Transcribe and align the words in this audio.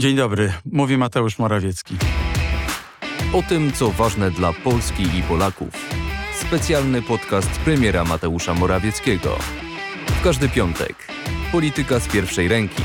Dzień 0.00 0.16
dobry, 0.16 0.52
mówi 0.72 0.96
Mateusz 0.96 1.38
Morawiecki. 1.38 1.96
O 3.32 3.42
tym, 3.42 3.72
co 3.72 3.90
ważne 3.90 4.30
dla 4.30 4.52
Polski 4.52 5.02
i 5.02 5.22
Polaków. 5.22 5.68
Specjalny 6.40 7.02
podcast 7.02 7.50
premiera 7.50 8.04
Mateusza 8.04 8.54
Morawieckiego. 8.54 9.38
W 10.06 10.22
każdy 10.24 10.48
piątek. 10.48 10.94
Polityka 11.52 12.00
z 12.00 12.08
pierwszej 12.08 12.48
ręki. 12.48 12.82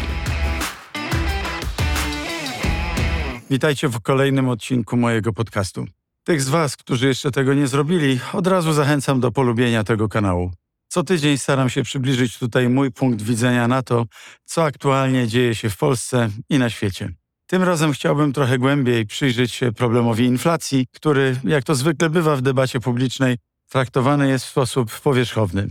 Witajcie 3.49 3.87
w 3.87 4.01
kolejnym 4.01 4.49
odcinku 4.49 4.97
mojego 4.97 5.33
podcastu. 5.33 5.85
Tych 6.23 6.41
z 6.41 6.49
Was, 6.49 6.77
którzy 6.77 7.07
jeszcze 7.07 7.31
tego 7.31 7.53
nie 7.53 7.67
zrobili, 7.67 8.19
od 8.33 8.47
razu 8.47 8.73
zachęcam 8.73 9.19
do 9.19 9.31
polubienia 9.31 9.83
tego 9.83 10.09
kanału. 10.09 10.51
Co 10.95 11.03
tydzień 11.03 11.37
staram 11.37 11.69
się 11.69 11.83
przybliżyć 11.83 12.37
tutaj 12.37 12.69
mój 12.69 12.91
punkt 12.91 13.21
widzenia 13.21 13.67
na 13.67 13.83
to, 13.83 14.05
co 14.45 14.63
aktualnie 14.63 15.27
dzieje 15.27 15.55
się 15.55 15.69
w 15.69 15.77
Polsce 15.77 16.29
i 16.49 16.59
na 16.59 16.69
świecie. 16.69 17.09
Tym 17.47 17.63
razem 17.63 17.93
chciałbym 17.93 18.33
trochę 18.33 18.57
głębiej 18.57 19.05
przyjrzeć 19.05 19.53
się 19.53 19.71
problemowi 19.71 20.25
inflacji, 20.25 20.87
który, 20.91 21.39
jak 21.43 21.63
to 21.63 21.75
zwykle 21.75 22.09
bywa 22.09 22.35
w 22.35 22.41
debacie 22.41 22.79
publicznej, 22.79 23.37
traktowany 23.69 24.27
jest 24.27 24.45
w 24.45 24.49
sposób 24.49 24.99
powierzchowny. 24.99 25.67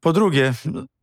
Po 0.00 0.12
drugie, 0.12 0.54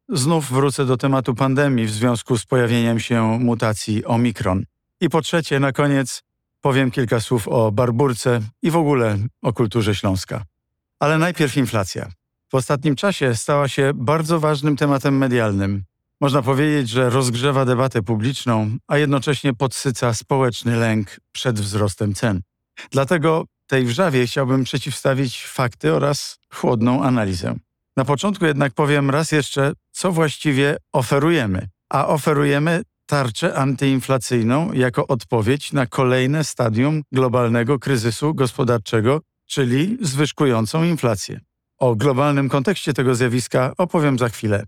znów 0.09 0.51
wrócę 0.51 0.85
do 0.85 0.97
tematu 0.97 1.35
pandemii 1.35 1.85
w 1.85 1.91
związku 1.91 2.37
z 2.37 2.45
pojawieniem 2.45 2.99
się 2.99 3.39
mutacji 3.39 4.05
Omikron. 4.05 4.63
I 5.01 5.09
po 5.09 5.21
trzecie, 5.21 5.59
na 5.59 5.71
koniec 5.71 6.23
powiem 6.61 6.91
kilka 6.91 7.19
słów 7.19 7.47
o 7.47 7.71
barburce 7.71 8.41
i 8.61 8.71
w 8.71 8.75
ogóle 8.75 9.17
o 9.41 9.53
kulturze 9.53 9.95
Śląska. 9.95 10.43
Ale 10.99 11.17
najpierw 11.17 11.57
inflacja 11.57 12.11
w 12.51 12.55
ostatnim 12.55 12.95
czasie 12.95 13.35
stała 13.35 13.67
się 13.67 13.91
bardzo 13.95 14.39
ważnym 14.39 14.77
tematem 14.77 15.17
medialnym. 15.17 15.83
Można 16.21 16.41
powiedzieć, 16.41 16.89
że 16.89 17.09
rozgrzewa 17.09 17.65
debatę 17.65 18.01
publiczną, 18.01 18.77
a 18.87 18.97
jednocześnie 18.97 19.53
podsyca 19.53 20.13
społeczny 20.13 20.75
lęk 20.75 21.19
przed 21.31 21.59
wzrostem 21.59 22.13
cen. 22.13 22.41
Dlatego 22.91 23.45
tej 23.67 23.85
wrzawie 23.85 24.27
chciałbym 24.27 24.63
przeciwstawić 24.63 25.45
fakty 25.45 25.93
oraz 25.93 26.37
chłodną 26.53 27.03
analizę. 27.03 27.55
Na 27.97 28.05
początku 28.05 28.45
jednak 28.45 28.73
powiem 28.73 29.09
raz 29.09 29.31
jeszcze, 29.31 29.73
co 29.91 30.11
właściwie 30.11 30.77
oferujemy. 30.93 31.67
A 31.89 32.07
oferujemy 32.07 32.81
tarczę 33.05 33.55
antyinflacyjną 33.55 34.73
jako 34.73 35.07
odpowiedź 35.07 35.73
na 35.73 35.85
kolejne 35.85 36.43
stadium 36.43 37.01
globalnego 37.11 37.79
kryzysu 37.79 38.33
gospodarczego, 38.33 39.21
czyli 39.45 39.97
zwyżkującą 40.01 40.83
inflację. 40.83 41.39
O 41.77 41.95
globalnym 41.95 42.49
kontekście 42.49 42.93
tego 42.93 43.15
zjawiska 43.15 43.73
opowiem 43.77 44.19
za 44.19 44.29
chwilę. 44.29 44.63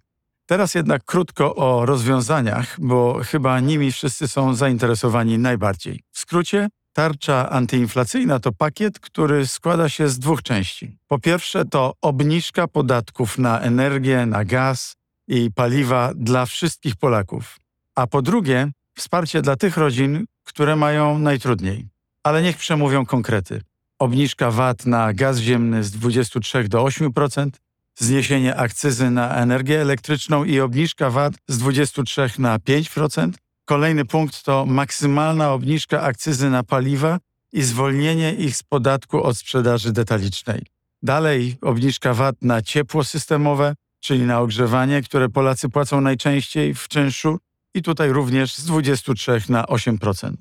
Teraz 0.45 0.75
jednak 0.75 1.03
krótko 1.05 1.55
o 1.55 1.86
rozwiązaniach, 1.86 2.75
bo 2.80 3.19
chyba 3.23 3.59
nimi 3.59 3.91
wszyscy 3.91 4.27
są 4.27 4.55
zainteresowani 4.55 5.38
najbardziej. 5.38 6.03
W 6.11 6.19
skrócie, 6.19 6.69
tarcza 6.94 7.49
antyinflacyjna 7.49 8.39
to 8.39 8.52
pakiet, 8.52 8.99
który 8.99 9.47
składa 9.47 9.89
się 9.89 10.09
z 10.09 10.19
dwóch 10.19 10.44
części. 10.44 10.97
Po 11.08 11.19
pierwsze, 11.19 11.66
to 11.66 11.94
obniżka 12.02 12.67
podatków 12.67 13.38
na 13.38 13.59
energię, 13.59 14.25
na 14.25 14.45
gaz 14.45 14.95
i 15.27 15.52
paliwa 15.55 16.11
dla 16.16 16.45
wszystkich 16.45 16.95
Polaków. 16.95 17.58
A 17.95 18.08
po 18.08 18.21
drugie, 18.21 18.71
wsparcie 18.95 19.42
dla 19.42 19.55
tych 19.55 19.77
rodzin, 19.77 20.25
które 20.44 20.75
mają 20.75 21.19
najtrudniej. 21.19 21.88
Ale 22.23 22.42
niech 22.42 22.58
przemówią 22.58 23.05
konkrety 23.05 23.61
obniżka 23.99 24.51
VAT 24.51 24.85
na 24.85 25.13
gaz 25.13 25.37
ziemny 25.37 25.83
z 25.83 25.91
23 25.91 26.63
do 26.67 26.83
8%, 26.83 27.49
zniesienie 27.95 28.55
akcyzy 28.55 29.09
na 29.11 29.35
energię 29.35 29.81
elektryczną 29.81 30.43
i 30.43 30.59
obniżka 30.59 31.09
VAT 31.09 31.33
z 31.47 31.57
23 31.57 32.29
na 32.37 32.59
5%. 32.59 33.31
Kolejny 33.65 34.05
punkt 34.05 34.43
to 34.43 34.65
maksymalna 34.65 35.51
obniżka 35.51 36.01
akcyzy 36.01 36.49
na 36.49 36.63
paliwa 36.63 37.19
i 37.53 37.63
zwolnienie 37.63 38.33
ich 38.33 38.55
z 38.55 38.63
podatku 38.63 39.23
od 39.23 39.37
sprzedaży 39.37 39.91
detalicznej. 39.91 40.65
Dalej 41.01 41.57
obniżka 41.61 42.13
VAT 42.13 42.35
na 42.41 42.61
ciepło 42.61 43.03
systemowe, 43.03 43.75
czyli 43.99 44.21
na 44.21 44.39
ogrzewanie, 44.39 45.02
które 45.02 45.30
Polacy 45.30 45.69
płacą 45.69 46.02
najczęściej 46.02 46.73
w 46.73 46.87
czynszu 46.87 47.39
i 47.73 47.81
tutaj 47.81 48.09
również 48.09 48.55
z 48.55 48.65
23 48.65 49.41
na 49.49 49.63
8%. 49.63 50.31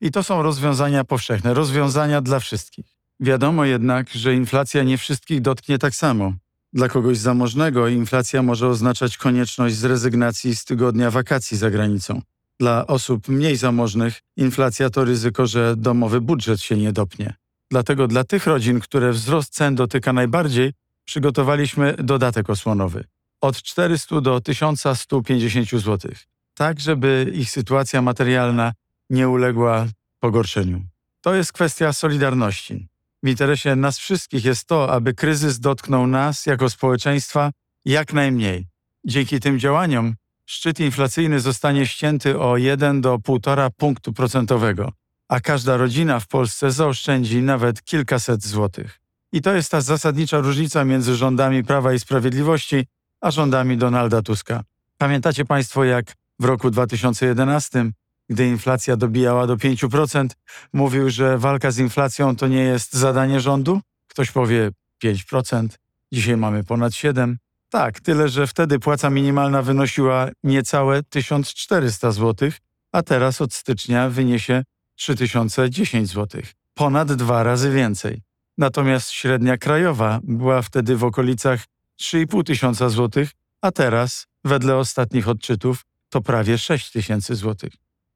I 0.00 0.10
to 0.10 0.22
są 0.22 0.42
rozwiązania 0.42 1.04
powszechne, 1.04 1.54
rozwiązania 1.54 2.20
dla 2.20 2.40
wszystkich. 2.40 2.86
Wiadomo 3.20 3.64
jednak, 3.64 4.10
że 4.10 4.34
inflacja 4.34 4.82
nie 4.82 4.98
wszystkich 4.98 5.40
dotknie 5.40 5.78
tak 5.78 5.94
samo. 5.94 6.32
Dla 6.72 6.88
kogoś 6.88 7.18
zamożnego 7.18 7.88
inflacja 7.88 8.42
może 8.42 8.68
oznaczać 8.68 9.16
konieczność 9.16 9.74
zrezygnacji 9.74 10.56
z 10.56 10.64
tygodnia 10.64 11.10
wakacji 11.10 11.56
za 11.56 11.70
granicą. 11.70 12.22
Dla 12.60 12.86
osób 12.86 13.28
mniej 13.28 13.56
zamożnych 13.56 14.20
inflacja 14.36 14.90
to 14.90 15.04
ryzyko, 15.04 15.46
że 15.46 15.76
domowy 15.76 16.20
budżet 16.20 16.60
się 16.60 16.76
nie 16.76 16.92
dopnie. 16.92 17.34
Dlatego 17.70 18.08
dla 18.08 18.24
tych 18.24 18.46
rodzin, 18.46 18.80
które 18.80 19.12
wzrost 19.12 19.54
cen 19.54 19.74
dotyka 19.74 20.12
najbardziej, 20.12 20.72
przygotowaliśmy 21.04 21.94
dodatek 21.98 22.50
osłonowy 22.50 23.04
od 23.40 23.62
400 23.62 24.20
do 24.20 24.40
1150 24.40 25.70
zł, 25.70 26.10
tak 26.54 26.80
żeby 26.80 27.32
ich 27.34 27.50
sytuacja 27.50 28.02
materialna 28.02 28.72
nie 29.10 29.28
uległa 29.28 29.86
pogorszeniu. 30.20 30.82
To 31.20 31.34
jest 31.34 31.52
kwestia 31.52 31.92
solidarności. 31.92 32.88
W 33.22 33.28
interesie 33.28 33.76
nas 33.76 33.98
wszystkich 33.98 34.44
jest 34.44 34.66
to, 34.66 34.92
aby 34.92 35.14
kryzys 35.14 35.60
dotknął 35.60 36.06
nas 36.06 36.46
jako 36.46 36.70
społeczeństwa 36.70 37.50
jak 37.84 38.12
najmniej. 38.12 38.66
Dzięki 39.04 39.40
tym 39.40 39.58
działaniom 39.58 40.14
szczyt 40.46 40.80
inflacyjny 40.80 41.40
zostanie 41.40 41.86
ścięty 41.86 42.38
o 42.38 42.56
1 42.56 43.00
do 43.00 43.18
1,5 43.18 43.70
punktu 43.76 44.12
procentowego, 44.12 44.92
a 45.28 45.40
każda 45.40 45.76
rodzina 45.76 46.20
w 46.20 46.28
Polsce 46.28 46.70
zaoszczędzi 46.70 47.42
nawet 47.42 47.82
kilkaset 47.82 48.44
złotych. 48.44 49.00
I 49.32 49.42
to 49.42 49.54
jest 49.54 49.70
ta 49.70 49.80
zasadnicza 49.80 50.38
różnica 50.38 50.84
między 50.84 51.16
rządami 51.16 51.64
Prawa 51.64 51.92
i 51.92 51.98
Sprawiedliwości 51.98 52.86
a 53.20 53.30
rządami 53.30 53.76
Donalda 53.76 54.22
Tuska. 54.22 54.62
Pamiętacie 54.98 55.44
Państwo, 55.44 55.84
jak 55.84 56.14
w 56.38 56.44
roku 56.44 56.70
2011 56.70 57.90
gdy 58.28 58.46
inflacja 58.46 58.96
dobijała 58.96 59.46
do 59.46 59.56
5%, 59.56 60.28
mówił, 60.72 61.10
że 61.10 61.38
walka 61.38 61.70
z 61.70 61.78
inflacją 61.78 62.36
to 62.36 62.48
nie 62.48 62.62
jest 62.62 62.92
zadanie 62.92 63.40
rządu? 63.40 63.80
Ktoś 64.08 64.30
powie 64.30 64.70
5%, 65.04 65.68
dzisiaj 66.12 66.36
mamy 66.36 66.64
ponad 66.64 66.92
7%. 66.92 67.34
Tak, 67.70 68.00
tyle 68.00 68.28
że 68.28 68.46
wtedy 68.46 68.78
płaca 68.78 69.10
minimalna 69.10 69.62
wynosiła 69.62 70.28
niecałe 70.44 71.02
1400 71.02 72.10
zł, 72.10 72.50
a 72.92 73.02
teraz 73.02 73.40
od 73.40 73.54
stycznia 73.54 74.08
wyniesie 74.08 74.62
3010 74.96 76.08
zł. 76.08 76.42
Ponad 76.74 77.12
dwa 77.12 77.42
razy 77.42 77.70
więcej. 77.70 78.22
Natomiast 78.58 79.10
średnia 79.10 79.56
krajowa 79.56 80.20
była 80.22 80.62
wtedy 80.62 80.96
w 80.96 81.04
okolicach 81.04 81.64
3,5 82.02 82.44
tysiąca 82.44 82.88
złotych, 82.88 83.30
a 83.62 83.72
teraz, 83.72 84.26
wedle 84.44 84.76
ostatnich 84.76 85.28
odczytów, 85.28 85.84
to 86.08 86.20
prawie 86.20 86.58
6 86.58 86.90
tysięcy 86.90 87.34
złotych. 87.34 87.72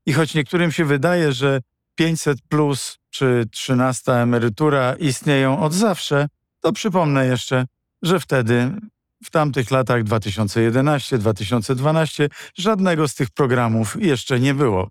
I 0.06 0.12
choć 0.12 0.34
niektórym 0.34 0.72
się 0.72 0.84
wydaje, 0.84 1.33
że 1.33 1.61
500 1.94 2.38
plus 2.49 2.99
czy 3.11 3.44
13 3.53 4.12
emerytura 4.12 4.94
istnieją 4.94 5.61
od 5.61 5.75
zawsze, 5.75 6.28
to 6.61 6.72
przypomnę 6.72 7.27
jeszcze, 7.27 7.65
że 8.03 8.21
wtedy, 8.21 8.72
w 9.25 9.31
tamtych 9.31 9.71
latach 9.71 10.05
2011-2012, 10.05 12.28
żadnego 12.55 13.09
z 13.09 13.15
tych 13.15 13.31
programów 13.31 14.03
jeszcze 14.03 14.41
nie 14.41 14.55
było. 14.55 14.88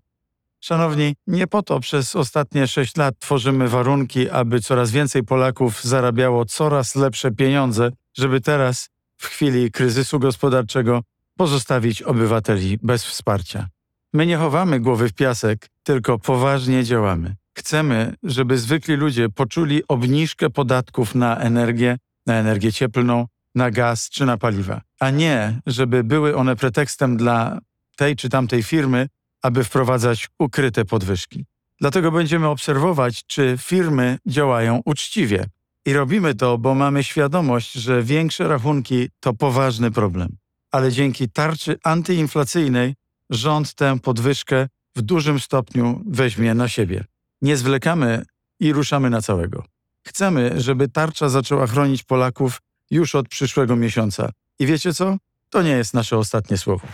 Szanowni, 0.60 1.14
nie 1.26 1.46
po 1.46 1.62
to 1.62 1.80
przez 1.80 2.16
ostatnie 2.16 2.66
6 2.66 2.96
lat 2.96 3.14
tworzymy 3.18 3.68
warunki, 3.68 4.30
aby 4.30 4.60
coraz 4.60 4.90
więcej 4.90 5.22
Polaków 5.22 5.84
zarabiało 5.84 6.44
coraz 6.44 6.96
lepsze 6.96 7.30
pieniądze, 7.30 7.90
żeby 8.14 8.40
teraz, 8.40 8.88
w 9.16 9.26
chwili 9.26 9.70
kryzysu 9.70 10.18
gospodarczego, 10.18 11.02
pozostawić 11.36 12.02
obywateli 12.02 12.78
bez 12.82 13.04
wsparcia. 13.04 13.68
My 14.12 14.26
nie 14.26 14.36
chowamy 14.36 14.80
głowy 14.80 15.08
w 15.08 15.12
piasek, 15.12 15.68
tylko 15.82 16.18
poważnie 16.18 16.84
działamy. 16.84 17.36
Chcemy, 17.58 18.14
żeby 18.22 18.58
zwykli 18.58 18.96
ludzie 18.96 19.28
poczuli 19.28 19.82
obniżkę 19.88 20.50
podatków 20.50 21.14
na 21.14 21.36
energię, 21.36 21.98
na 22.26 22.34
energię 22.34 22.72
cieplną, 22.72 23.26
na 23.54 23.70
gaz 23.70 24.10
czy 24.10 24.26
na 24.26 24.38
paliwa, 24.38 24.80
a 25.00 25.10
nie, 25.10 25.60
żeby 25.66 26.04
były 26.04 26.36
one 26.36 26.56
pretekstem 26.56 27.16
dla 27.16 27.58
tej 27.96 28.16
czy 28.16 28.28
tamtej 28.28 28.62
firmy, 28.62 29.08
aby 29.42 29.64
wprowadzać 29.64 30.28
ukryte 30.38 30.84
podwyżki. 30.84 31.44
Dlatego 31.80 32.12
będziemy 32.12 32.48
obserwować, 32.48 33.26
czy 33.26 33.56
firmy 33.58 34.18
działają 34.26 34.80
uczciwie. 34.84 35.44
I 35.86 35.92
robimy 35.92 36.34
to, 36.34 36.58
bo 36.58 36.74
mamy 36.74 37.04
świadomość, 37.04 37.72
że 37.72 38.02
większe 38.02 38.48
rachunki 38.48 39.08
to 39.20 39.34
poważny 39.34 39.90
problem. 39.90 40.36
Ale 40.72 40.92
dzięki 40.92 41.28
tarczy 41.28 41.76
antyinflacyjnej 41.84 42.94
rząd 43.30 43.74
tę 43.74 43.98
podwyżkę 43.98 44.68
w 44.96 45.02
dużym 45.02 45.40
stopniu 45.40 46.02
weźmie 46.06 46.54
na 46.54 46.68
siebie. 46.68 47.04
Nie 47.42 47.56
zwlekamy 47.56 48.24
i 48.60 48.72
ruszamy 48.72 49.10
na 49.10 49.22
całego. 49.22 49.64
Chcemy, 50.06 50.60
żeby 50.60 50.88
tarcza 50.88 51.28
zaczęła 51.28 51.66
chronić 51.66 52.02
Polaków 52.02 52.62
już 52.90 53.14
od 53.14 53.28
przyszłego 53.28 53.76
miesiąca. 53.76 54.30
I 54.58 54.66
wiecie 54.66 54.94
co? 54.94 55.16
To 55.50 55.62
nie 55.62 55.70
jest 55.70 55.94
nasze 55.94 56.18
ostatnie 56.18 56.58
słowo. 56.58 56.88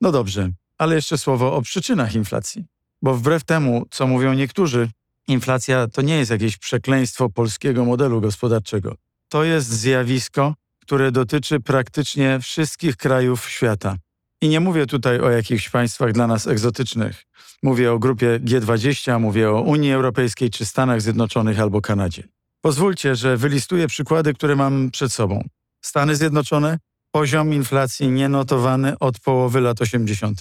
No 0.00 0.12
dobrze, 0.12 0.50
ale 0.78 0.94
jeszcze 0.94 1.18
słowo 1.18 1.54
o 1.54 1.62
przyczynach 1.62 2.14
inflacji. 2.14 2.64
Bo 3.02 3.14
wbrew 3.14 3.44
temu, 3.44 3.86
co 3.90 4.06
mówią 4.06 4.32
niektórzy, 4.32 4.90
inflacja 5.28 5.86
to 5.86 6.02
nie 6.02 6.16
jest 6.16 6.30
jakieś 6.30 6.56
przekleństwo 6.56 7.28
polskiego 7.30 7.84
modelu 7.84 8.20
gospodarczego. 8.20 8.94
To 9.28 9.44
jest 9.44 9.68
zjawisko, 9.68 10.54
które 10.80 11.12
dotyczy 11.12 11.60
praktycznie 11.60 12.38
wszystkich 12.40 12.96
krajów 12.96 13.50
świata. 13.50 13.96
I 14.40 14.48
nie 14.48 14.60
mówię 14.60 14.86
tutaj 14.86 15.20
o 15.20 15.30
jakichś 15.30 15.68
państwach 15.70 16.12
dla 16.12 16.26
nas 16.26 16.46
egzotycznych. 16.46 17.24
Mówię 17.62 17.92
o 17.92 17.98
grupie 17.98 18.40
G20, 18.44 19.20
mówię 19.20 19.50
o 19.50 19.60
Unii 19.60 19.92
Europejskiej 19.92 20.50
czy 20.50 20.64
Stanach 20.64 21.02
Zjednoczonych 21.02 21.60
albo 21.60 21.80
Kanadzie. 21.80 22.22
Pozwólcie, 22.60 23.16
że 23.16 23.36
wylistuję 23.36 23.86
przykłady, 23.86 24.34
które 24.34 24.56
mam 24.56 24.90
przed 24.90 25.12
sobą. 25.12 25.44
Stany 25.80 26.16
Zjednoczone, 26.16 26.78
poziom 27.10 27.54
inflacji 27.54 28.08
nienotowany 28.08 28.98
od 28.98 29.20
połowy 29.20 29.60
lat 29.60 29.80
80. 29.80 30.40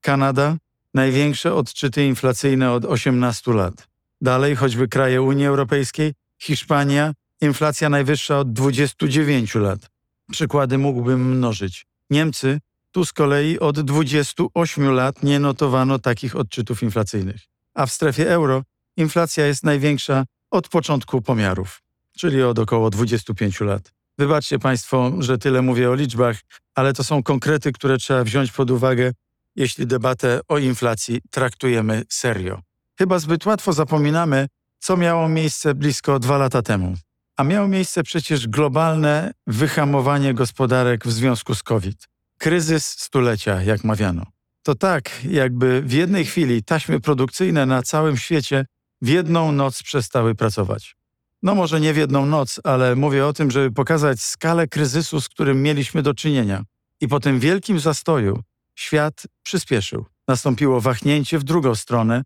Kanada, 0.00 0.56
największe 0.94 1.54
odczyty 1.54 2.06
inflacyjne 2.06 2.72
od 2.72 2.84
18 2.84 3.52
lat. 3.52 3.88
Dalej 4.20 4.56
choćby 4.56 4.88
kraje 4.88 5.22
Unii 5.22 5.46
Europejskiej, 5.46 6.12
Hiszpania, 6.38 7.12
inflacja 7.40 7.88
najwyższa 7.88 8.38
od 8.38 8.52
29 8.52 9.54
lat. 9.54 9.90
Przykłady 10.30 10.78
mógłbym 10.78 11.36
mnożyć. 11.36 11.86
Niemcy, 12.10 12.60
tu 12.92 13.04
z 13.04 13.12
kolei 13.12 13.58
od 13.58 13.80
28 13.80 14.90
lat 14.90 15.22
nie 15.22 15.40
notowano 15.40 15.98
takich 15.98 16.36
odczytów 16.36 16.82
inflacyjnych. 16.82 17.40
A 17.74 17.86
w 17.86 17.92
strefie 17.92 18.30
euro 18.30 18.62
inflacja 18.96 19.46
jest 19.46 19.64
największa 19.64 20.24
od 20.50 20.68
początku 20.68 21.22
pomiarów, 21.22 21.82
czyli 22.16 22.42
od 22.42 22.58
około 22.58 22.90
25 22.90 23.60
lat. 23.60 23.92
Wybaczcie 24.18 24.58
Państwo, 24.58 25.12
że 25.18 25.38
tyle 25.38 25.62
mówię 25.62 25.90
o 25.90 25.94
liczbach, 25.94 26.36
ale 26.74 26.92
to 26.92 27.04
są 27.04 27.22
konkrety, 27.22 27.72
które 27.72 27.98
trzeba 27.98 28.24
wziąć 28.24 28.52
pod 28.52 28.70
uwagę, 28.70 29.12
jeśli 29.56 29.86
debatę 29.86 30.40
o 30.48 30.58
inflacji 30.58 31.20
traktujemy 31.30 32.02
serio. 32.08 32.60
Chyba 32.98 33.18
zbyt 33.18 33.46
łatwo 33.46 33.72
zapominamy, 33.72 34.46
co 34.78 34.96
miało 34.96 35.28
miejsce 35.28 35.74
blisko 35.74 36.18
dwa 36.18 36.38
lata 36.38 36.62
temu. 36.62 36.94
A 37.38 37.44
miało 37.44 37.68
miejsce 37.68 38.02
przecież 38.02 38.48
globalne 38.48 39.32
wyhamowanie 39.46 40.34
gospodarek 40.34 41.06
w 41.06 41.12
związku 41.12 41.54
z 41.54 41.62
COVID. 41.62 42.08
Kryzys 42.38 42.86
stulecia, 42.86 43.62
jak 43.62 43.84
mawiano. 43.84 44.26
To 44.62 44.74
tak, 44.74 45.24
jakby 45.24 45.82
w 45.82 45.92
jednej 45.92 46.24
chwili 46.24 46.62
taśmy 46.62 47.00
produkcyjne 47.00 47.66
na 47.66 47.82
całym 47.82 48.16
świecie 48.16 48.66
w 49.02 49.08
jedną 49.08 49.52
noc 49.52 49.82
przestały 49.82 50.34
pracować. 50.34 50.96
No 51.42 51.54
może 51.54 51.80
nie 51.80 51.94
w 51.94 51.96
jedną 51.96 52.26
noc, 52.26 52.60
ale 52.64 52.96
mówię 52.96 53.26
o 53.26 53.32
tym, 53.32 53.50
żeby 53.50 53.72
pokazać 53.72 54.20
skalę 54.20 54.68
kryzysu, 54.68 55.20
z 55.20 55.28
którym 55.28 55.62
mieliśmy 55.62 56.02
do 56.02 56.14
czynienia. 56.14 56.62
I 57.00 57.08
po 57.08 57.20
tym 57.20 57.40
wielkim 57.40 57.80
zastoju 57.80 58.42
świat 58.74 59.22
przyspieszył. 59.42 60.06
Nastąpiło 60.28 60.80
wahnięcie 60.80 61.38
w 61.38 61.44
drugą 61.44 61.74
stronę, 61.74 62.22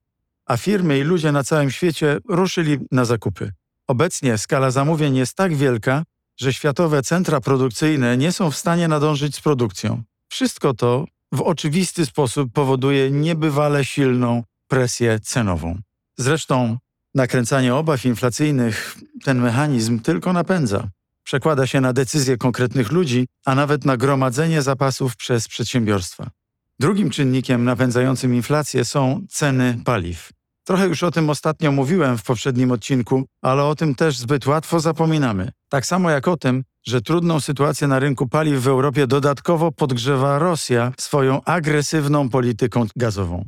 a 0.47 0.57
firmy 0.57 0.99
i 0.99 1.03
ludzie 1.03 1.33
na 1.33 1.45
całym 1.45 1.71
świecie 1.71 2.19
ruszyli 2.29 2.79
na 2.91 3.05
zakupy. 3.05 3.53
Obecnie 3.93 4.39
skala 4.39 4.71
zamówień 4.71 5.17
jest 5.17 5.35
tak 5.35 5.57
wielka, 5.57 6.03
że 6.37 6.53
światowe 6.53 7.03
centra 7.03 7.41
produkcyjne 7.41 8.17
nie 8.17 8.33
są 8.33 8.51
w 8.51 8.57
stanie 8.57 8.89
nadążyć 8.89 9.37
z 9.37 9.41
produkcją. 9.41 10.03
Wszystko 10.29 10.75
to 10.75 11.05
w 11.33 11.41
oczywisty 11.41 12.07
sposób 12.07 12.53
powoduje 12.53 13.11
niebywale 13.11 13.85
silną 13.85 14.43
presję 14.69 15.21
cenową. 15.21 15.79
Zresztą 16.17 16.79
nakręcanie 17.15 17.75
obaw 17.75 18.05
inflacyjnych 18.05 18.97
ten 19.25 19.39
mechanizm 19.39 20.01
tylko 20.01 20.33
napędza. 20.33 20.89
Przekłada 21.25 21.67
się 21.67 21.81
na 21.81 21.93
decyzje 21.93 22.37
konkretnych 22.37 22.93
ludzi, 22.93 23.27
a 23.45 23.55
nawet 23.55 23.85
na 23.85 23.97
gromadzenie 23.97 24.63
zapasów 24.63 25.17
przez 25.17 25.49
przedsiębiorstwa. 25.49 26.31
Drugim 26.79 27.11
czynnikiem 27.11 27.65
napędzającym 27.65 28.35
inflację 28.35 28.85
są 28.85 29.27
ceny 29.31 29.79
paliw. 29.85 30.33
Trochę 30.65 30.87
już 30.87 31.03
o 31.03 31.11
tym 31.11 31.31
ostatnio 31.31 31.73
mówiłem 31.73 32.19
w 32.19 32.23
poprzednim 32.23 32.71
odcinku, 32.71 33.25
ale 33.43 33.65
o 33.65 33.75
tym 33.75 33.95
też 33.95 34.19
zbyt 34.19 34.47
łatwo 34.47 34.81
zapominamy. 34.81 35.51
Tak 35.69 35.87
samo 35.87 36.11
jak 36.11 36.29
o 36.29 36.37
tym, 36.37 36.65
że 36.87 37.01
trudną 37.01 37.41
sytuację 37.41 37.87
na 37.89 37.99
rynku 37.99 38.29
paliw 38.29 38.63
w 38.63 38.69
Europie 38.69 39.07
dodatkowo 39.07 39.73
podgrzewa 39.73 40.39
Rosja 40.39 40.93
swoją 40.99 41.45
agresywną 41.45 42.29
polityką 42.29 42.87
gazową. 42.97 43.45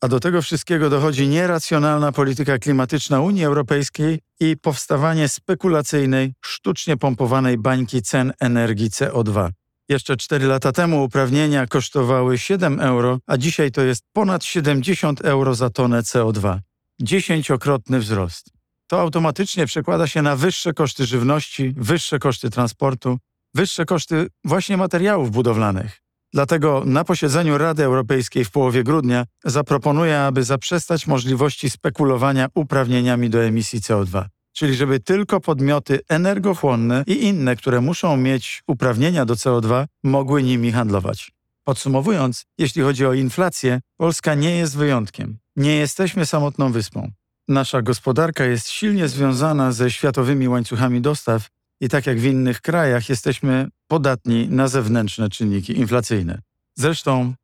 A 0.00 0.08
do 0.08 0.20
tego 0.20 0.42
wszystkiego 0.42 0.90
dochodzi 0.90 1.28
nieracjonalna 1.28 2.12
polityka 2.12 2.58
klimatyczna 2.58 3.20
Unii 3.20 3.44
Europejskiej 3.44 4.20
i 4.40 4.56
powstawanie 4.56 5.28
spekulacyjnej, 5.28 6.34
sztucznie 6.44 6.96
pompowanej 6.96 7.58
bańki 7.58 8.02
cen 8.02 8.32
energii 8.40 8.90
CO2. 8.90 9.50
Jeszcze 9.88 10.16
4 10.16 10.46
lata 10.46 10.72
temu 10.72 11.04
uprawnienia 11.04 11.66
kosztowały 11.66 12.38
7 12.38 12.80
euro, 12.80 13.18
a 13.26 13.36
dzisiaj 13.36 13.70
to 13.70 13.82
jest 13.82 14.02
ponad 14.12 14.44
70 14.44 15.20
euro 15.20 15.54
za 15.54 15.70
tonę 15.70 16.02
CO2. 16.02 16.58
Dziesięciokrotny 17.00 17.98
wzrost. 17.98 18.50
To 18.86 19.00
automatycznie 19.00 19.66
przekłada 19.66 20.06
się 20.06 20.22
na 20.22 20.36
wyższe 20.36 20.72
koszty 20.72 21.06
żywności, 21.06 21.74
wyższe 21.76 22.18
koszty 22.18 22.50
transportu, 22.50 23.18
wyższe 23.54 23.84
koszty 23.84 24.26
właśnie 24.44 24.76
materiałów 24.76 25.30
budowlanych. 25.30 26.00
Dlatego 26.32 26.82
na 26.86 27.04
posiedzeniu 27.04 27.58
Rady 27.58 27.84
Europejskiej 27.84 28.44
w 28.44 28.50
połowie 28.50 28.84
grudnia 28.84 29.24
zaproponuję, 29.44 30.20
aby 30.20 30.44
zaprzestać 30.44 31.06
możliwości 31.06 31.70
spekulowania 31.70 32.48
uprawnieniami 32.54 33.30
do 33.30 33.44
emisji 33.44 33.80
CO2 33.80 34.24
czyli 34.54 34.74
żeby 34.74 35.00
tylko 35.00 35.40
podmioty 35.40 36.00
energochłonne 36.08 37.04
i 37.06 37.24
inne, 37.24 37.56
które 37.56 37.80
muszą 37.80 38.16
mieć 38.16 38.62
uprawnienia 38.66 39.24
do 39.24 39.34
CO2, 39.34 39.86
mogły 40.02 40.42
nimi 40.42 40.72
handlować. 40.72 41.32
Podsumowując, 41.64 42.44
jeśli 42.58 42.82
chodzi 42.82 43.06
o 43.06 43.12
inflację, 43.12 43.80
Polska 43.96 44.34
nie 44.34 44.56
jest 44.56 44.76
wyjątkiem. 44.76 45.38
Nie 45.56 45.76
jesteśmy 45.76 46.26
samotną 46.26 46.72
wyspą. 46.72 47.10
Nasza 47.48 47.82
gospodarka 47.82 48.44
jest 48.44 48.68
silnie 48.68 49.08
związana 49.08 49.72
ze 49.72 49.90
światowymi 49.90 50.48
łańcuchami 50.48 51.00
dostaw 51.00 51.48
i 51.80 51.88
tak 51.88 52.06
jak 52.06 52.20
w 52.20 52.24
innych 52.24 52.60
krajach 52.60 53.08
jesteśmy 53.08 53.68
podatni 53.88 54.48
na 54.48 54.68
zewnętrzne 54.68 55.28
czynniki 55.28 55.78
inflacyjne. 55.78 56.38
Zresztą 56.74 57.34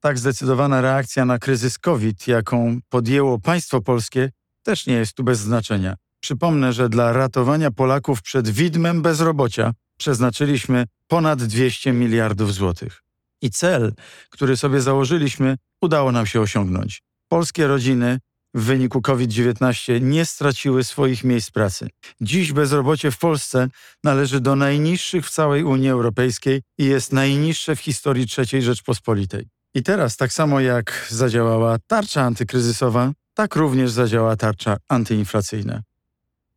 tak 0.00 0.18
zdecydowana 0.18 0.80
reakcja 0.80 1.24
na 1.24 1.38
kryzys 1.38 1.78
COVID, 1.78 2.28
jaką 2.28 2.78
podjęło 2.88 3.38
państwo 3.38 3.80
polskie, 3.80 4.30
też 4.62 4.86
nie 4.86 4.94
jest 4.94 5.14
tu 5.14 5.24
bez 5.24 5.38
znaczenia. 5.38 5.96
Przypomnę, 6.26 6.72
że 6.72 6.88
dla 6.88 7.12
ratowania 7.12 7.70
Polaków 7.70 8.22
przed 8.22 8.48
widmem 8.48 9.02
bezrobocia 9.02 9.72
przeznaczyliśmy 9.98 10.84
ponad 11.06 11.42
200 11.42 11.92
miliardów 11.92 12.54
złotych. 12.54 13.02
I 13.42 13.50
cel, 13.50 13.92
który 14.30 14.56
sobie 14.56 14.80
założyliśmy, 14.80 15.56
udało 15.82 16.12
nam 16.12 16.26
się 16.26 16.40
osiągnąć. 16.40 17.02
Polskie 17.28 17.66
rodziny 17.66 18.18
w 18.54 18.62
wyniku 18.62 19.02
COVID-19 19.02 20.00
nie 20.00 20.24
straciły 20.24 20.84
swoich 20.84 21.24
miejsc 21.24 21.50
pracy. 21.50 21.88
Dziś 22.20 22.52
bezrobocie 22.52 23.10
w 23.10 23.18
Polsce 23.18 23.68
należy 24.04 24.40
do 24.40 24.56
najniższych 24.56 25.26
w 25.26 25.30
całej 25.30 25.64
Unii 25.64 25.88
Europejskiej 25.88 26.62
i 26.78 26.84
jest 26.84 27.12
najniższe 27.12 27.76
w 27.76 27.80
historii 27.80 28.26
III 28.38 28.62
Rzeczpospolitej. 28.62 29.48
I 29.74 29.82
teraz, 29.82 30.16
tak 30.16 30.32
samo 30.32 30.60
jak 30.60 31.06
zadziałała 31.10 31.76
tarcza 31.86 32.22
antykryzysowa, 32.22 33.12
tak 33.34 33.56
również 33.56 33.90
zadziała 33.90 34.36
tarcza 34.36 34.76
antyinflacyjna. 34.88 35.82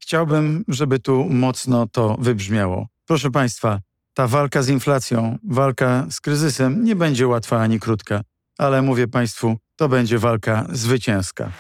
Chciałbym, 0.09 0.63
żeby 0.67 0.99
tu 0.99 1.25
mocno 1.29 1.87
to 1.87 2.17
wybrzmiało. 2.19 2.87
Proszę 3.05 3.31
Państwa, 3.31 3.79
ta 4.13 4.27
walka 4.27 4.61
z 4.61 4.69
inflacją, 4.69 5.37
walka 5.43 6.05
z 6.09 6.21
kryzysem 6.21 6.83
nie 6.83 6.95
będzie 6.95 7.27
łatwa 7.27 7.61
ani 7.61 7.79
krótka, 7.79 8.21
ale 8.57 8.81
mówię 8.81 9.07
Państwu, 9.07 9.57
to 9.75 9.89
będzie 9.89 10.19
walka 10.19 10.65
zwycięska. 10.69 11.51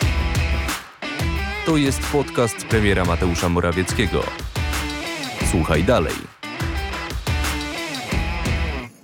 To 1.65 1.77
jest 1.77 2.01
podcast 2.11 2.65
premiera 2.65 3.05
Mateusza 3.05 3.49
Morawieckiego. 3.49 4.23
Słuchaj 5.51 5.83
dalej. 5.83 6.15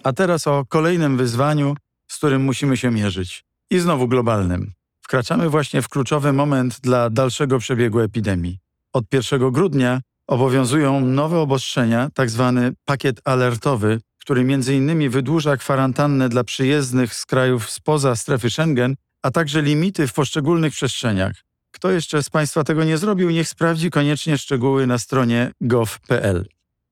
A 0.04 0.14
teraz 0.14 0.48
o 0.48 0.66
kolejnym 0.70 1.18
wyzwaniu, 1.18 1.76
z 2.12 2.18
którym 2.18 2.44
musimy 2.44 2.78
się 2.78 2.92
mierzyć. 2.92 3.44
I 3.72 3.80
znowu 3.80 4.08
globalnym. 4.08 4.72
Wkraczamy 5.02 5.50
właśnie 5.50 5.82
w 5.82 5.90
kluczowy 5.90 6.34
moment 6.34 6.80
dla 6.82 7.10
dalszego 7.10 7.60
przebiegu 7.60 8.00
epidemii. 8.00 8.65
Od 8.96 9.14
1 9.14 9.52
grudnia 9.52 10.02
obowiązują 10.28 11.02
nowe 11.02 11.40
obostrzenia, 11.40 12.10
tzw. 12.16 12.54
Tak 12.56 12.74
pakiet 12.86 13.22
alertowy, 13.24 14.02
który 14.22 14.42
m.in. 14.42 15.10
wydłuża 15.10 15.58
kwarantannę 15.58 16.30
dla 16.30 16.44
przyjezdnych 16.44 17.14
z 17.14 17.26
krajów 17.26 17.70
spoza 17.70 18.16
strefy 18.16 18.50
Schengen, 18.50 18.96
a 19.22 19.32
także 19.32 19.62
limity 19.62 20.08
w 20.08 20.14
poszczególnych 20.14 20.74
przestrzeniach. 20.74 21.34
Kto 21.72 21.92
jeszcze 21.92 22.24
z 22.24 22.30
Państwa 22.30 22.64
tego 22.64 22.84
nie 22.84 22.98
zrobił, 22.98 23.30
niech 23.30 23.50
sprawdzi 23.50 23.90
koniecznie 23.90 24.38
szczegóły 24.38 24.88
na 24.88 24.98
stronie 24.98 25.52
gov.pl. 25.62 26.46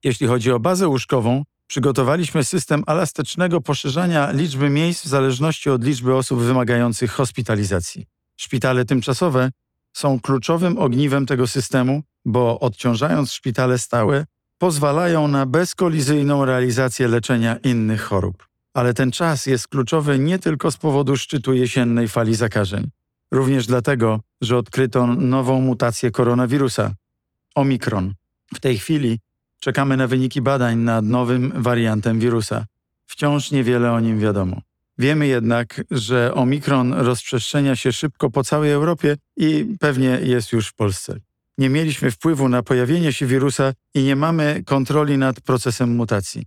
Jeśli 0.03 0.27
chodzi 0.27 0.51
o 0.51 0.59
bazę 0.59 0.87
łóżkową, 0.87 1.43
przygotowaliśmy 1.67 2.43
system 2.43 2.83
elastycznego 2.87 3.61
poszerzania 3.61 4.31
liczby 4.31 4.69
miejsc 4.69 5.05
w 5.05 5.09
zależności 5.09 5.69
od 5.69 5.83
liczby 5.83 6.15
osób 6.15 6.39
wymagających 6.39 7.11
hospitalizacji. 7.11 8.05
Szpitale 8.37 8.85
tymczasowe 8.85 9.49
są 9.93 10.19
kluczowym 10.19 10.77
ogniwem 10.77 11.25
tego 11.25 11.47
systemu, 11.47 12.03
bo 12.25 12.59
odciążając 12.59 13.31
szpitale 13.31 13.77
stałe, 13.77 14.25
pozwalają 14.57 15.27
na 15.27 15.45
bezkolizyjną 15.45 16.45
realizację 16.45 17.07
leczenia 17.07 17.57
innych 17.57 18.01
chorób. 18.01 18.47
Ale 18.73 18.93
ten 18.93 19.11
czas 19.11 19.45
jest 19.45 19.67
kluczowy 19.67 20.19
nie 20.19 20.39
tylko 20.39 20.71
z 20.71 20.77
powodu 20.77 21.17
szczytu 21.17 21.53
jesiennej 21.53 22.07
fali 22.07 22.35
zakażeń, 22.35 22.89
również 23.31 23.67
dlatego, 23.67 24.19
że 24.41 24.57
odkryto 24.57 25.07
nową 25.07 25.61
mutację 25.61 26.11
koronawirusa 26.11 26.91
Omikron. 27.55 28.13
W 28.53 28.59
tej 28.59 28.77
chwili 28.77 29.19
czekamy 29.59 29.97
na 29.97 30.07
wyniki 30.07 30.41
badań 30.41 30.77
nad 30.77 31.05
nowym 31.05 31.53
wariantem 31.55 32.19
wirusa. 32.19 32.65
Wciąż 33.05 33.51
niewiele 33.51 33.91
o 33.91 33.99
nim 33.99 34.19
wiadomo. 34.19 34.61
Wiemy 34.97 35.27
jednak, 35.27 35.83
że 35.91 36.33
Omikron 36.33 36.93
rozprzestrzenia 36.93 37.75
się 37.75 37.91
szybko 37.91 38.29
po 38.29 38.43
całej 38.43 38.71
Europie 38.71 39.15
i 39.37 39.75
pewnie 39.79 40.19
jest 40.23 40.51
już 40.51 40.67
w 40.67 40.73
Polsce. 40.73 41.19
Nie 41.57 41.69
mieliśmy 41.69 42.11
wpływu 42.11 42.49
na 42.49 42.63
pojawienie 42.63 43.13
się 43.13 43.25
wirusa 43.25 43.73
i 43.93 44.03
nie 44.03 44.15
mamy 44.15 44.63
kontroli 44.65 45.17
nad 45.17 45.41
procesem 45.41 45.95
mutacji, 45.95 46.45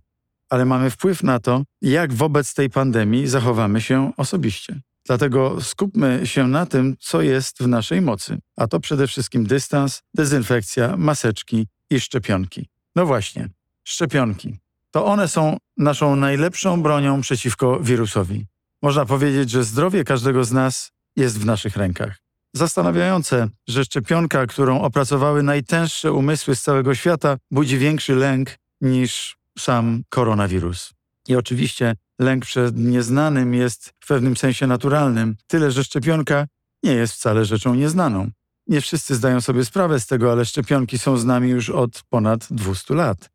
ale 0.49 0.65
mamy 0.65 0.89
wpływ 0.89 1.23
na 1.23 1.39
to, 1.39 1.63
jak 1.81 2.13
wobec 2.13 2.53
tej 2.53 2.69
pandemii 2.69 3.27
zachowamy 3.27 3.81
się 3.81 4.11
osobiście. 4.17 4.81
Dlatego 5.05 5.61
skupmy 5.61 6.21
się 6.23 6.47
na 6.47 6.65
tym, 6.65 6.95
co 6.99 7.21
jest 7.21 7.57
w 7.59 7.67
naszej 7.67 8.01
mocy, 8.01 8.37
a 8.55 8.67
to 8.67 8.79
przede 8.79 9.07
wszystkim 9.07 9.45
dystans, 9.45 10.01
dezynfekcja, 10.13 10.97
maseczki 10.97 11.67
i 11.89 11.99
szczepionki. 11.99 12.69
No 12.95 13.05
właśnie, 13.05 13.49
szczepionki. 13.83 14.57
To 14.91 15.05
one 15.05 15.27
są 15.27 15.57
naszą 15.77 16.15
najlepszą 16.15 16.81
bronią 16.81 17.21
przeciwko 17.21 17.79
wirusowi. 17.79 18.45
Można 18.81 19.05
powiedzieć, 19.05 19.49
że 19.49 19.63
zdrowie 19.63 20.03
każdego 20.03 20.43
z 20.43 20.51
nas 20.51 20.91
jest 21.15 21.39
w 21.39 21.45
naszych 21.45 21.77
rękach. 21.77 22.17
Zastanawiające, 22.53 23.47
że 23.67 23.85
szczepionka, 23.85 24.47
którą 24.47 24.81
opracowały 24.81 25.43
najtęższe 25.43 26.13
umysły 26.13 26.55
z 26.55 26.61
całego 26.61 26.95
świata, 26.95 27.37
budzi 27.51 27.77
większy 27.77 28.15
lęk 28.15 28.49
niż 28.81 29.37
sam 29.59 30.03
koronawirus. 30.09 30.93
I 31.27 31.35
oczywiście 31.35 31.95
lęk 32.19 32.45
przed 32.45 32.77
nieznanym 32.77 33.53
jest 33.53 33.93
w 33.99 34.07
pewnym 34.07 34.37
sensie 34.37 34.67
naturalnym, 34.67 35.35
tyle 35.47 35.71
że 35.71 35.83
szczepionka 35.83 36.47
nie 36.83 36.93
jest 36.93 37.13
wcale 37.13 37.45
rzeczą 37.45 37.75
nieznaną. 37.75 38.29
Nie 38.67 38.81
wszyscy 38.81 39.15
zdają 39.15 39.41
sobie 39.41 39.65
sprawę 39.65 39.99
z 39.99 40.07
tego, 40.07 40.31
ale 40.31 40.45
szczepionki 40.45 40.99
są 40.99 41.17
z 41.17 41.25
nami 41.25 41.49
już 41.49 41.69
od 41.69 42.03
ponad 42.09 42.47
200 42.51 42.93
lat. 42.93 43.29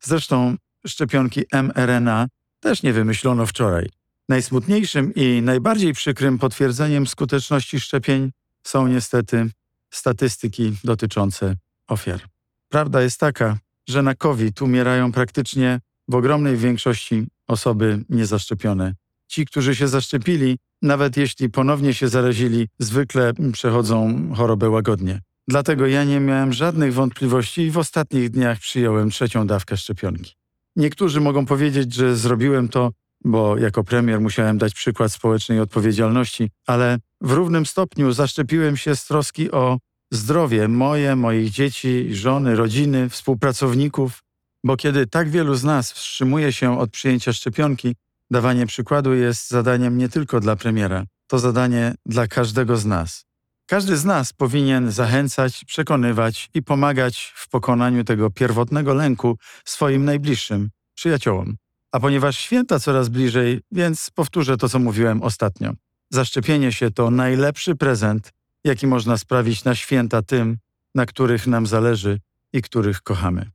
Zresztą 0.00 0.56
szczepionki 0.86 1.42
mRNA 1.52 2.26
też 2.60 2.82
nie 2.82 2.92
wymyślono 2.92 3.46
wczoraj. 3.46 3.88
Najsmutniejszym 4.28 5.14
i 5.14 5.42
najbardziej 5.42 5.92
przykrym 5.92 6.38
potwierdzeniem 6.38 7.06
skuteczności 7.06 7.80
szczepień 7.80 8.30
są 8.62 8.86
niestety 8.86 9.50
statystyki 9.90 10.72
dotyczące 10.84 11.54
ofiar. 11.88 12.20
Prawda 12.68 13.02
jest 13.02 13.20
taka, 13.20 13.58
że 13.88 14.02
na 14.02 14.14
COVID 14.14 14.62
umierają 14.62 15.12
praktycznie 15.12 15.80
w 16.08 16.14
ogromnej 16.14 16.56
większości 16.56 17.26
osoby 17.48 18.04
niezaszczepione. 18.08 18.94
Ci, 19.26 19.46
którzy 19.46 19.76
się 19.76 19.88
zaszczepili, 19.88 20.58
nawet 20.82 21.16
jeśli 21.16 21.50
ponownie 21.50 21.94
się 21.94 22.08
zarazili, 22.08 22.68
zwykle 22.78 23.32
przechodzą 23.52 24.28
chorobę 24.34 24.70
łagodnie. 24.70 25.20
Dlatego 25.48 25.86
ja 25.86 26.04
nie 26.04 26.20
miałem 26.20 26.52
żadnych 26.52 26.94
wątpliwości 26.94 27.62
i 27.62 27.70
w 27.70 27.78
ostatnich 27.78 28.30
dniach 28.30 28.58
przyjąłem 28.58 29.10
trzecią 29.10 29.46
dawkę 29.46 29.76
szczepionki. 29.76 30.39
Niektórzy 30.76 31.20
mogą 31.20 31.46
powiedzieć, 31.46 31.94
że 31.94 32.16
zrobiłem 32.16 32.68
to, 32.68 32.90
bo 33.24 33.58
jako 33.58 33.84
premier 33.84 34.20
musiałem 34.20 34.58
dać 34.58 34.74
przykład 34.74 35.12
społecznej 35.12 35.60
odpowiedzialności, 35.60 36.50
ale 36.66 36.98
w 37.20 37.32
równym 37.32 37.66
stopniu 37.66 38.12
zaszczepiłem 38.12 38.76
się 38.76 38.96
z 38.96 39.04
troski 39.04 39.50
o 39.50 39.78
zdrowie 40.10 40.68
moje, 40.68 41.16
moich 41.16 41.50
dzieci, 41.50 42.14
żony, 42.14 42.56
rodziny, 42.56 43.08
współpracowników, 43.08 44.22
bo 44.64 44.76
kiedy 44.76 45.06
tak 45.06 45.30
wielu 45.30 45.54
z 45.54 45.64
nas 45.64 45.92
wstrzymuje 45.92 46.52
się 46.52 46.78
od 46.78 46.90
przyjęcia 46.90 47.32
szczepionki, 47.32 47.96
dawanie 48.30 48.66
przykładu 48.66 49.14
jest 49.14 49.48
zadaniem 49.50 49.98
nie 49.98 50.08
tylko 50.08 50.40
dla 50.40 50.56
premiera, 50.56 51.04
to 51.26 51.38
zadanie 51.38 51.94
dla 52.06 52.26
każdego 52.26 52.76
z 52.76 52.86
nas. 52.86 53.29
Każdy 53.70 53.96
z 53.96 54.04
nas 54.04 54.32
powinien 54.32 54.92
zachęcać, 54.92 55.64
przekonywać 55.64 56.50
i 56.54 56.62
pomagać 56.62 57.32
w 57.36 57.48
pokonaniu 57.48 58.04
tego 58.04 58.30
pierwotnego 58.30 58.94
lęku 58.94 59.38
swoim 59.64 60.04
najbliższym, 60.04 60.70
przyjaciołom. 60.94 61.56
A 61.92 62.00
ponieważ 62.00 62.38
święta 62.38 62.78
coraz 62.80 63.08
bliżej, 63.08 63.60
więc 63.72 64.10
powtórzę 64.14 64.56
to, 64.56 64.68
co 64.68 64.78
mówiłem 64.78 65.22
ostatnio. 65.22 65.72
Zaszczepienie 66.10 66.72
się 66.72 66.90
to 66.90 67.10
najlepszy 67.10 67.76
prezent, 67.76 68.32
jaki 68.64 68.86
można 68.86 69.18
sprawić 69.18 69.64
na 69.64 69.74
święta 69.74 70.22
tym, 70.22 70.58
na 70.94 71.06
których 71.06 71.46
nam 71.46 71.66
zależy 71.66 72.20
i 72.52 72.62
których 72.62 73.02
kochamy. 73.02 73.50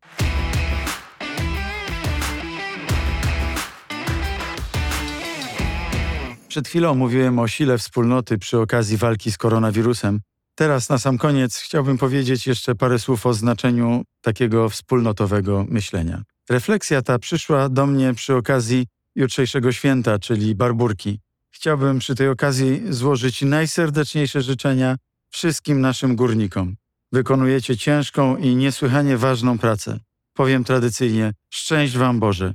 Przed 6.56 6.68
chwilą 6.68 6.96
mówiłem 6.96 7.40
o 7.40 7.48
sile 7.48 7.78
wspólnoty 7.78 8.38
przy 8.38 8.60
okazji 8.60 8.98
walki 8.98 9.32
z 9.32 9.38
koronawirusem. 9.38 10.22
Teraz 10.56 10.90
na 10.90 10.98
sam 10.98 11.18
koniec 11.18 11.58
chciałbym 11.58 11.98
powiedzieć 11.98 12.48
jeszcze 12.48 12.76
parę 12.76 13.00
słów 13.00 13.26
o 13.26 13.34
znaczeniu 13.34 14.04
takiego 14.22 14.70
wspólnotowego 14.70 15.66
myślenia. 15.70 16.24
Refleksja 16.50 17.02
ta 17.02 17.20
przyszła 17.20 17.70
do 17.70 17.86
mnie 17.86 18.14
przy 18.14 18.36
okazji 18.36 18.88
jutrzejszego 19.16 19.72
święta, 19.72 20.20
czyli 20.20 20.56
Barburki. 20.56 21.20
Chciałbym 21.52 22.00
przy 22.00 22.16
tej 22.16 22.30
okazji 22.30 22.82
złożyć 22.90 23.42
najserdeczniejsze 23.42 24.42
życzenia 24.42 24.96
wszystkim 25.30 25.82
naszym 25.82 26.16
górnikom. 26.16 26.76
Wykonujecie 27.12 27.78
ciężką 27.78 28.38
i 28.38 28.56
niesłychanie 28.56 29.18
ważną 29.18 29.58
pracę. 29.58 30.00
Powiem 30.34 30.64
tradycyjnie: 30.64 31.34
szczęść 31.50 31.98
Wam 31.98 32.20
Boże. 32.20 32.54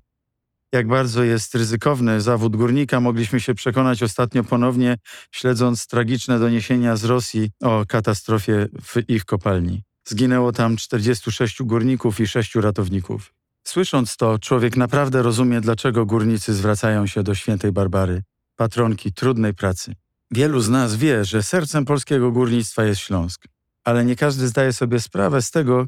Jak 0.72 0.88
bardzo 0.88 1.24
jest 1.24 1.54
ryzykowny 1.54 2.20
zawód 2.20 2.56
górnika, 2.56 3.00
mogliśmy 3.00 3.40
się 3.40 3.54
przekonać 3.54 4.02
ostatnio 4.02 4.44
ponownie, 4.44 4.96
śledząc 5.30 5.86
tragiczne 5.86 6.38
doniesienia 6.38 6.96
z 6.96 7.04
Rosji 7.04 7.50
o 7.62 7.84
katastrofie 7.88 8.68
w 8.82 9.10
ich 9.10 9.24
kopalni. 9.24 9.82
Zginęło 10.04 10.52
tam 10.52 10.76
46 10.76 11.62
górników 11.62 12.20
i 12.20 12.26
6 12.26 12.54
ratowników. 12.54 13.34
Słysząc 13.64 14.16
to, 14.16 14.38
człowiek 14.38 14.76
naprawdę 14.76 15.22
rozumie, 15.22 15.60
dlaczego 15.60 16.06
górnicy 16.06 16.54
zwracają 16.54 17.06
się 17.06 17.22
do 17.22 17.34
świętej 17.34 17.72
Barbary, 17.72 18.22
patronki 18.56 19.12
trudnej 19.12 19.54
pracy. 19.54 19.94
Wielu 20.30 20.60
z 20.60 20.68
nas 20.68 20.96
wie, 20.96 21.24
że 21.24 21.42
sercem 21.42 21.84
polskiego 21.84 22.32
górnictwa 22.32 22.84
jest 22.84 23.00
Śląsk, 23.00 23.44
ale 23.84 24.04
nie 24.04 24.16
każdy 24.16 24.48
zdaje 24.48 24.72
sobie 24.72 25.00
sprawę 25.00 25.42
z 25.42 25.50
tego, 25.50 25.86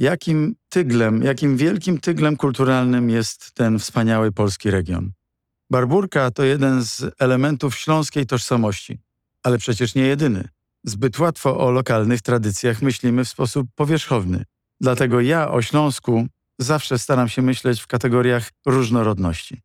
jakim 0.00 0.54
tyglem, 0.68 1.22
jakim 1.22 1.56
wielkim 1.56 2.00
tyglem 2.00 2.36
kulturalnym 2.36 3.10
jest 3.10 3.52
ten 3.54 3.78
wspaniały 3.78 4.32
polski 4.32 4.70
region. 4.70 5.12
Barburka 5.70 6.30
to 6.30 6.44
jeden 6.44 6.84
z 6.84 7.04
elementów 7.18 7.76
śląskiej 7.76 8.26
tożsamości, 8.26 8.98
ale 9.42 9.58
przecież 9.58 9.94
nie 9.94 10.02
jedyny. 10.02 10.48
Zbyt 10.84 11.18
łatwo 11.18 11.58
o 11.58 11.70
lokalnych 11.70 12.22
tradycjach 12.22 12.82
myślimy 12.82 13.24
w 13.24 13.28
sposób 13.28 13.66
powierzchowny. 13.74 14.44
Dlatego 14.80 15.20
ja 15.20 15.50
o 15.50 15.62
Śląsku 15.62 16.26
zawsze 16.58 16.98
staram 16.98 17.28
się 17.28 17.42
myśleć 17.42 17.80
w 17.80 17.86
kategoriach 17.86 18.50
różnorodności. 18.66 19.60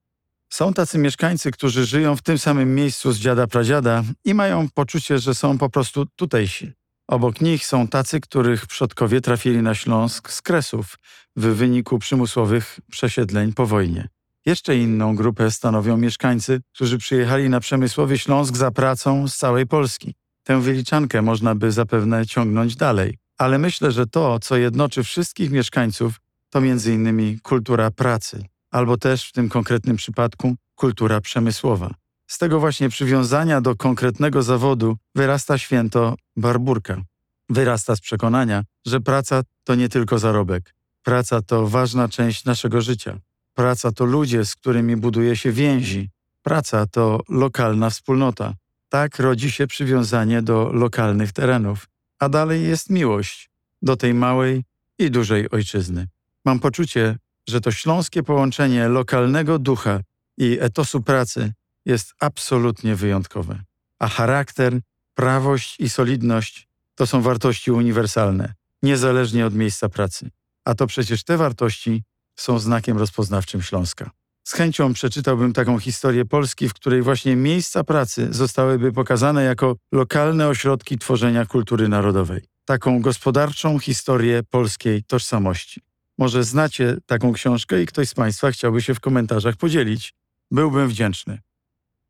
Są 0.50 0.74
tacy 0.74 0.98
mieszkańcy, 0.98 1.52
którzy 1.52 1.86
żyją 1.86 2.16
w 2.16 2.22
tym 2.22 2.38
samym 2.38 2.76
miejscu 2.76 3.12
z 3.12 3.18
dziada 3.18 3.48
pradziada 3.48 4.04
i 4.26 4.34
mają 4.34 4.68
poczucie, 4.74 5.20
że 5.20 5.36
są 5.36 5.58
po 5.58 5.70
prostu 5.70 6.06
tutejsi. 6.16 6.74
Obok 7.08 7.42
nich 7.42 7.66
są 7.66 7.88
tacy, 7.88 8.22
których 8.22 8.68
przodkowie 8.68 9.22
trafili 9.22 9.62
na 9.62 9.76
Śląsk 9.76 10.32
z 10.32 10.42
Kresów 10.42 10.98
w 11.36 11.46
wyniku 11.46 12.00
przymusowych 12.00 12.80
przesiedleń 12.92 13.54
po 13.54 13.66
wojnie. 13.66 14.10
Jeszcze 14.46 14.78
inną 14.78 15.16
grupę 15.16 15.52
stanowią 15.52 15.98
mieszkańcy, 15.98 16.62
którzy 16.74 16.98
przyjechali 16.98 17.50
na 17.50 17.60
przemysłowy 17.60 18.18
Śląsk 18.18 18.58
za 18.58 18.72
pracą 18.72 19.28
z 19.28 19.38
całej 19.38 19.66
Polski. 19.68 20.16
Tę 20.44 20.62
wyliczankę 20.62 21.22
można 21.22 21.56
by 21.56 21.72
zapewne 21.72 22.26
ciągnąć 22.26 22.76
dalej, 22.76 23.18
ale 23.38 23.58
myślę, 23.58 23.92
że 23.92 24.08
to, 24.08 24.40
co 24.40 24.58
jednoczy 24.58 25.04
wszystkich 25.04 25.52
mieszkańców, 25.52 26.22
to 26.50 26.62
innymi 26.62 27.40
kultura 27.40 27.92
pracy, 27.92 28.44
albo 28.72 28.98
też 28.98 29.30
w 29.30 29.32
tym 29.32 29.50
konkretnym 29.50 29.96
przypadku 29.96 30.56
kultura 30.76 31.22
przemysłowa. 31.22 32.05
Z 32.28 32.38
tego 32.38 32.60
właśnie 32.60 32.90
przywiązania 32.90 33.62
do 33.62 33.76
konkretnego 33.76 34.44
zawodu 34.44 34.98
wyrasta 35.16 35.58
święto 35.58 36.16
Barburka. 36.36 37.02
Wyrasta 37.50 37.96
z 37.96 38.02
przekonania, 38.02 38.64
że 38.86 39.02
praca 39.02 39.42
to 39.64 39.76
nie 39.76 39.90
tylko 39.90 40.20
zarobek. 40.20 40.74
Praca 41.04 41.42
to 41.42 41.68
ważna 41.68 42.10
część 42.10 42.46
naszego 42.46 42.82
życia. 42.82 43.20
Praca 43.54 43.92
to 43.92 44.06
ludzie, 44.06 44.46
z 44.46 44.56
którymi 44.56 44.96
buduje 44.96 45.36
się 45.36 45.52
więzi. 45.52 46.10
Praca 46.42 46.86
to 46.86 47.22
lokalna 47.30 47.90
wspólnota. 47.90 48.54
Tak 48.90 49.20
rodzi 49.20 49.52
się 49.52 49.68
przywiązanie 49.68 50.42
do 50.42 50.70
lokalnych 50.74 51.32
terenów. 51.32 51.88
A 52.20 52.30
dalej 52.30 52.64
jest 52.64 52.90
miłość 52.90 53.50
do 53.82 53.98
tej 53.98 54.14
małej 54.14 54.64
i 55.00 55.12
dużej 55.12 55.50
ojczyzny. 55.50 56.08
Mam 56.46 56.60
poczucie, 56.60 57.18
że 57.50 57.62
to 57.62 57.72
śląskie 57.72 58.24
połączenie 58.24 58.88
lokalnego 58.88 59.60
ducha 59.60 60.00
i 60.38 60.58
etosu 60.62 61.02
pracy 61.02 61.54
jest 61.86 62.14
absolutnie 62.20 62.96
wyjątkowe. 62.96 63.64
A 64.00 64.08
charakter, 64.08 64.80
prawość 65.14 65.80
i 65.80 65.90
solidność 65.90 66.68
to 66.96 67.08
są 67.08 67.22
wartości 67.22 67.72
uniwersalne, 67.72 68.54
niezależnie 68.84 69.46
od 69.46 69.56
miejsca 69.56 69.90
pracy. 69.90 70.30
A 70.66 70.76
to 70.76 70.88
przecież 70.88 71.24
te 71.24 71.38
wartości 71.38 72.04
są 72.36 72.60
znakiem 72.60 72.98
rozpoznawczym 72.98 73.62
Śląska. 73.62 74.12
Z 74.44 74.54
chęcią 74.54 74.94
przeczytałbym 74.94 75.54
taką 75.54 75.80
historię 75.80 76.26
Polski, 76.26 76.70
w 76.70 76.74
której 76.74 77.02
właśnie 77.02 77.36
miejsca 77.36 77.84
pracy 77.84 78.28
zostałyby 78.32 78.92
pokazane 78.92 79.44
jako 79.44 79.76
lokalne 79.92 80.48
ośrodki 80.48 80.98
tworzenia 80.98 81.46
kultury 81.46 81.88
narodowej. 81.88 82.42
Taką 82.66 83.02
gospodarczą 83.02 83.80
historię 83.80 84.44
polskiej 84.50 85.04
tożsamości. 85.04 85.82
Może 86.18 86.44
znacie 86.44 86.98
taką 87.06 87.34
książkę 87.34 87.82
i 87.82 87.86
ktoś 87.86 88.10
z 88.10 88.14
Państwa 88.14 88.52
chciałby 88.52 88.82
się 88.82 88.96
w 88.96 89.00
komentarzach 89.00 89.56
podzielić. 89.56 90.14
Byłbym 90.52 90.88
wdzięczny. 90.88 91.40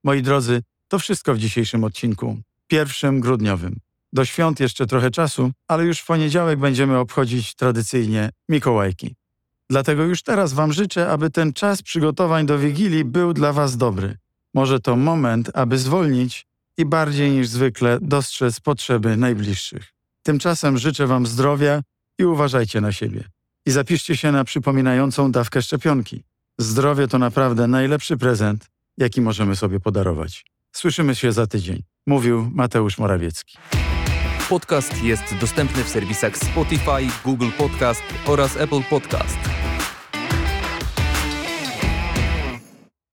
Moi 0.05 0.21
drodzy, 0.21 0.61
to 0.87 0.99
wszystko 0.99 1.33
w 1.33 1.37
dzisiejszym 1.37 1.83
odcinku, 1.83 2.37
pierwszym 2.67 3.19
grudniowym. 3.19 3.79
Do 4.13 4.25
świąt 4.25 4.59
jeszcze 4.59 4.85
trochę 4.85 5.11
czasu, 5.11 5.51
ale 5.67 5.85
już 5.85 5.99
w 5.99 6.05
poniedziałek 6.05 6.59
będziemy 6.59 6.97
obchodzić 6.97 7.55
tradycyjnie 7.55 8.29
Mikołajki. 8.49 9.15
Dlatego 9.69 10.03
już 10.03 10.23
teraz 10.23 10.53
Wam 10.53 10.73
życzę, 10.73 11.09
aby 11.09 11.29
ten 11.29 11.53
czas 11.53 11.81
przygotowań 11.81 12.45
do 12.45 12.59
Wigilii 12.59 13.05
był 13.05 13.33
dla 13.33 13.53
Was 13.53 13.77
dobry. 13.77 14.17
Może 14.53 14.79
to 14.79 14.95
moment, 14.95 15.51
aby 15.53 15.77
zwolnić 15.77 16.45
i 16.77 16.85
bardziej 16.85 17.31
niż 17.31 17.47
zwykle 17.47 17.97
dostrzec 18.01 18.59
potrzeby 18.59 19.17
najbliższych. 19.17 19.93
Tymczasem 20.23 20.77
życzę 20.77 21.07
Wam 21.07 21.25
zdrowia 21.25 21.81
i 22.19 22.25
uważajcie 22.25 22.81
na 22.81 22.91
siebie. 22.91 23.23
I 23.65 23.71
zapiszcie 23.71 24.17
się 24.17 24.31
na 24.31 24.43
przypominającą 24.43 25.31
dawkę 25.31 25.61
szczepionki. 25.61 26.23
Zdrowie 26.59 27.07
to 27.07 27.19
naprawdę 27.19 27.67
najlepszy 27.67 28.17
prezent, 28.17 28.74
jaki 28.97 29.21
możemy 29.21 29.55
sobie 29.55 29.79
podarować. 29.79 30.45
Słyszymy 30.71 31.15
się 31.15 31.31
za 31.31 31.47
tydzień. 31.47 31.83
Mówił 32.07 32.51
Mateusz 32.53 32.97
Morawiecki. 32.97 33.57
Podcast 34.49 35.03
jest 35.03 35.35
dostępny 35.41 35.83
w 35.83 35.89
serwisach 35.89 36.37
Spotify, 36.37 37.07
Google 37.23 37.49
Podcast 37.57 38.03
oraz 38.25 38.57
Apple 38.57 38.83
Podcast. 38.89 39.64